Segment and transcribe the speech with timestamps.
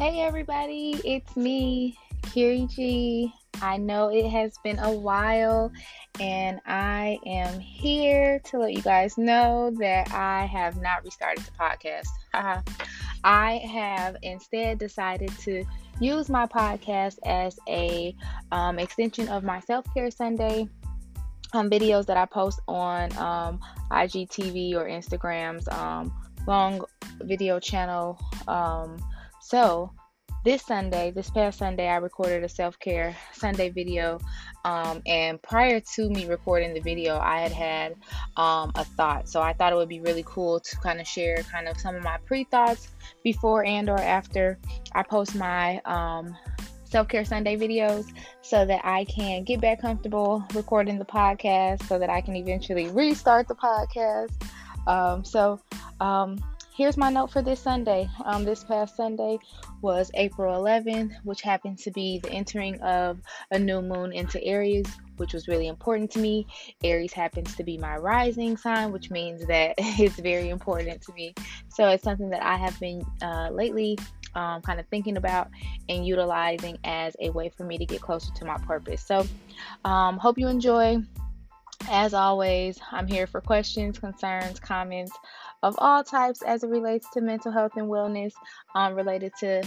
[0.00, 3.34] Hey everybody, it's me, Kiri G.
[3.60, 5.70] I know it has been a while,
[6.18, 11.50] and I am here to let you guys know that I have not restarted the
[11.52, 12.64] podcast.
[13.24, 15.66] I have instead decided to
[16.00, 18.16] use my podcast as a
[18.52, 20.66] um, extension of my self care Sunday
[21.52, 23.60] um, videos that I post on um,
[23.90, 26.10] IGTV or Instagram's um,
[26.46, 26.86] long
[27.20, 28.18] video channel.
[28.48, 28.96] Um,
[29.50, 29.90] so,
[30.44, 34.20] this Sunday, this past Sunday, I recorded a self care Sunday video.
[34.64, 37.94] Um, and prior to me recording the video, I had had
[38.36, 39.28] um, a thought.
[39.28, 41.96] So I thought it would be really cool to kind of share kind of some
[41.96, 42.92] of my pre thoughts
[43.24, 44.56] before and or after
[44.94, 46.36] I post my um,
[46.84, 48.06] self care Sunday videos
[48.42, 52.86] so that I can get back comfortable recording the podcast so that I can eventually
[52.86, 54.30] restart the podcast.
[54.86, 55.60] Um, so,
[55.98, 56.38] um,
[56.80, 58.08] here's my note for this Sunday.
[58.24, 59.38] Um, this past Sunday
[59.82, 64.86] was April 11th, which happened to be the entering of a new moon into Aries,
[65.18, 66.46] which was really important to me.
[66.82, 71.34] Aries happens to be my rising sign, which means that it's very important to me.
[71.68, 73.98] So it's something that I have been uh, lately
[74.34, 75.48] um, kind of thinking about
[75.90, 79.02] and utilizing as a way for me to get closer to my purpose.
[79.02, 79.26] So,
[79.84, 81.02] um, hope you enjoy.
[81.90, 85.12] As always, I'm here for questions, concerns, comments
[85.62, 88.32] of all types as it relates to mental health and wellness
[88.74, 89.62] um, related to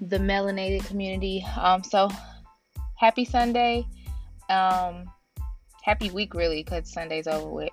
[0.00, 1.44] the melanated community.
[1.58, 2.08] Um, so,
[2.96, 3.86] happy Sunday.
[4.50, 5.10] Um,
[5.82, 7.70] happy week, really, because Sunday's over with.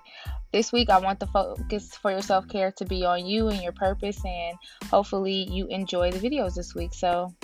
[0.52, 3.60] This week, I want the focus for your self care to be on you and
[3.60, 6.94] your purpose, and hopefully, you enjoy the videos this week.
[6.94, 7.34] So,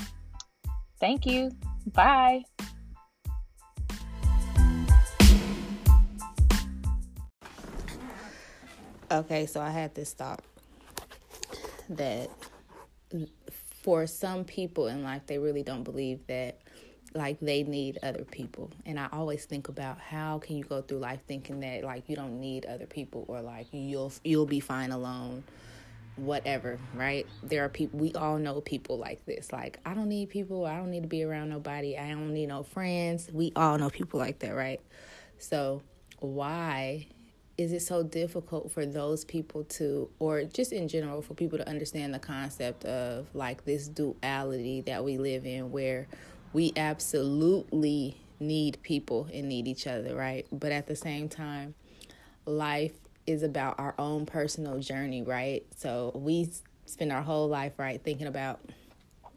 [1.01, 1.51] thank you.
[1.87, 2.45] Bye.
[9.11, 10.43] Okay, so I had this thought
[11.89, 12.31] that
[13.83, 16.61] for some people in life, they really don't believe that
[17.13, 18.71] like they need other people.
[18.87, 22.15] And I always think about how can you go through life thinking that like you
[22.15, 25.43] don't need other people or like you'll you'll be fine alone
[26.17, 27.27] whatever, right?
[27.43, 29.53] There are people, we all know people like this.
[29.53, 30.67] Like, I don't need people.
[30.67, 31.97] I don't need to be around nobody.
[31.97, 33.31] I don't need no friends.
[33.33, 34.81] We all know people like that, right?
[35.39, 35.83] So,
[36.19, 37.07] why
[37.61, 41.69] is it so difficult for those people to, or just in general, for people to
[41.69, 46.09] understand the concept of like this duality that we live in where
[46.55, 50.47] we absolutely need people and need each other, right?
[50.51, 51.75] But at the same time,
[52.47, 52.95] life
[53.27, 55.63] is about our own personal journey, right?
[55.77, 56.51] So we
[56.87, 58.59] spend our whole life, right, thinking about,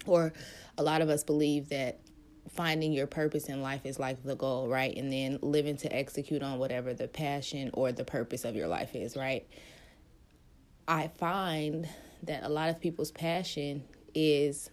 [0.06, 0.32] or
[0.78, 2.00] a lot of us believe that
[2.50, 4.96] finding your purpose in life is like the goal, right?
[4.96, 8.96] And then living to execute on whatever the passion or the purpose of your life
[8.96, 9.48] is, right?
[10.88, 11.88] I find
[12.24, 13.84] that a lot of people's passion
[14.14, 14.70] is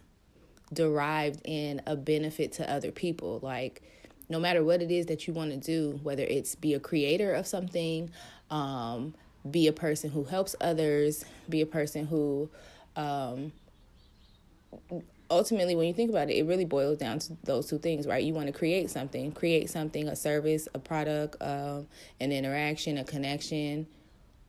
[0.73, 3.39] derived in a benefit to other people.
[3.41, 3.81] Like,
[4.29, 7.33] no matter what it is that you want to do, whether it's be a creator
[7.33, 8.11] of something,
[8.49, 9.13] um,
[9.49, 12.49] be a person who helps others, be a person who
[12.95, 13.51] um,
[15.31, 18.23] ultimately when you think about it it really boils down to those two things right?
[18.23, 19.31] You want to create something.
[19.31, 21.87] Create something a service a product um,
[22.19, 23.87] an interaction a connection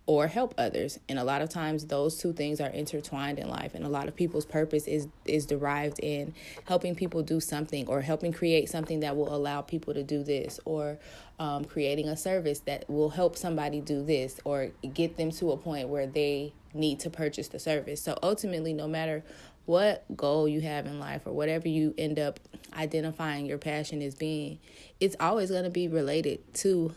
[0.06, 0.98] or help others.
[1.08, 3.74] And a lot of times those two things are intertwined in life.
[3.74, 6.34] And a lot of people's purpose is is derived in
[6.64, 10.58] helping people do something or helping create something that will allow people to do this
[10.64, 10.98] or
[11.38, 15.56] um, creating a service that will help somebody do this or get them to a
[15.56, 18.02] point where they need to purchase the service.
[18.02, 19.24] So ultimately no matter
[19.64, 22.40] what goal you have in life or whatever you end up
[22.76, 24.58] identifying your passion as being,
[25.00, 26.94] it's always going to be related to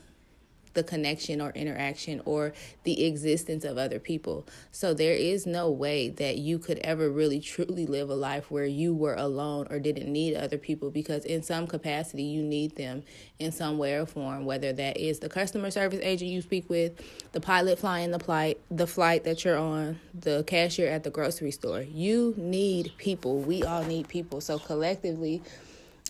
[0.75, 2.53] the connection or interaction or
[2.83, 4.45] the existence of other people.
[4.71, 8.65] So there is no way that you could ever really truly live a life where
[8.65, 13.03] you were alone or didn't need other people because in some capacity you need them
[13.39, 17.01] in some way or form, whether that is the customer service agent you speak with,
[17.31, 21.51] the pilot flying the flight, the flight that you're on, the cashier at the grocery
[21.51, 21.81] store.
[21.81, 23.39] You need people.
[23.39, 24.41] We all need people.
[24.41, 25.41] So collectively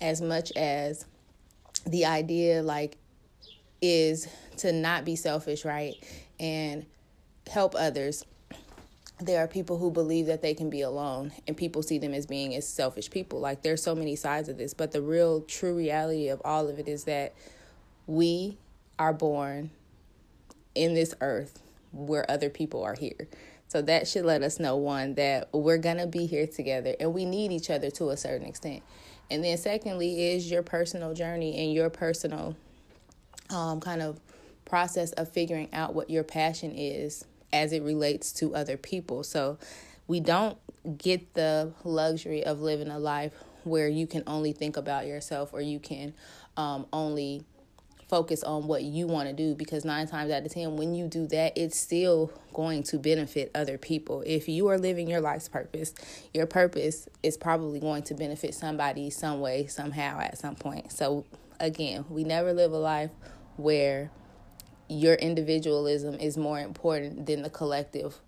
[0.02, 1.06] as much as
[1.86, 2.98] the idea like
[3.86, 4.28] is
[4.58, 5.96] to not be selfish, right?
[6.40, 6.86] And
[7.50, 8.26] help others.
[9.20, 12.26] There are people who believe that they can be alone, and people see them as
[12.26, 13.40] being as selfish people.
[13.40, 16.80] Like, there's so many sides of this, but the real, true reality of all of
[16.80, 17.34] it is that
[18.08, 18.58] we
[19.00, 19.70] are born
[20.74, 21.62] in this earth
[21.92, 23.28] where other people are here.
[23.68, 27.14] So that should let us know one that we're going to be here together and
[27.14, 28.84] we need each other to a certain extent.
[29.32, 32.56] And then secondly is your personal journey and your personal
[33.50, 34.20] um, kind of
[34.66, 39.24] process of figuring out what your passion is as it relates to other people.
[39.24, 39.58] So
[40.08, 40.58] we don't
[40.98, 43.34] get the luxury of living a life
[43.64, 46.14] where you can only think about yourself or you can
[46.58, 47.44] um, only
[48.08, 51.08] focus on what you want to do because nine times out of ten when you
[51.08, 55.50] do that it's still going to benefit other people if you are living your life's
[55.50, 55.92] purpose
[56.32, 61.26] your purpose is probably going to benefit somebody some way somehow at some point so
[61.60, 63.10] again we never live a life
[63.58, 64.12] where
[64.88, 68.20] your individualism is more important than the collective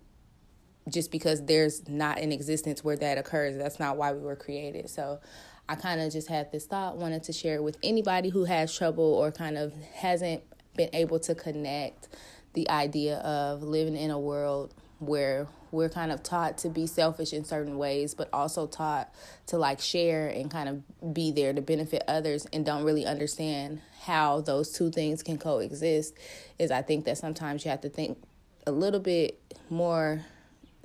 [0.88, 3.56] just because there's not an existence where that occurs.
[3.56, 4.88] That's not why we were created.
[4.88, 5.20] So
[5.68, 8.74] I kind of just had this thought, wanted to share it with anybody who has
[8.74, 10.42] trouble or kind of hasn't
[10.76, 12.08] been able to connect
[12.54, 17.32] the idea of living in a world where we're kind of taught to be selfish
[17.32, 19.12] in certain ways, but also taught
[19.46, 23.80] to like share and kind of be there to benefit others and don't really understand
[24.02, 26.14] how those two things can coexist.
[26.58, 28.18] Is I think that sometimes you have to think
[28.66, 29.40] a little bit
[29.70, 30.24] more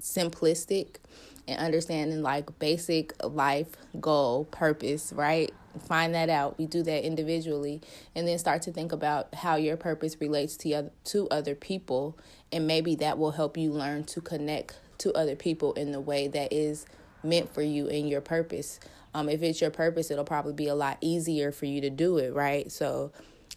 [0.01, 0.97] simplistic
[1.47, 3.67] and understanding like basic life
[3.99, 5.51] goal, purpose, right?
[5.87, 6.57] Find that out.
[6.57, 7.81] We do that individually
[8.15, 12.17] and then start to think about how your purpose relates to other, to other people
[12.51, 16.27] and maybe that will help you learn to connect to other people in the way
[16.27, 16.85] that is
[17.23, 18.79] meant for you and your purpose.
[19.13, 22.17] Um, if it's your purpose, it'll probably be a lot easier for you to do
[22.17, 22.71] it, right?
[22.71, 23.11] So,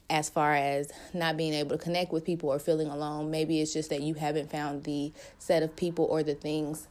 [0.09, 3.73] as far as not being able to connect with people or feeling alone, maybe it's
[3.73, 6.87] just that you haven't found the set of people or the things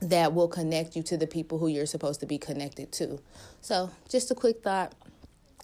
[0.00, 3.18] that will connect you to the people who you're supposed to be connected to.
[3.60, 4.94] So, just a quick thought.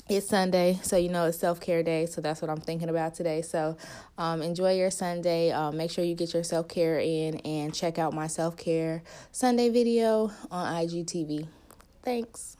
[0.08, 3.14] It's Sunday, so you know it's self care day, so that's what I'm thinking about
[3.14, 3.40] today.
[3.40, 3.76] So,
[4.19, 5.52] um, enjoy your Sunday.
[5.52, 9.02] Um, make sure you get your self care in and check out my self care
[9.31, 11.46] Sunday video on IGTV.
[12.02, 12.56] Thanks.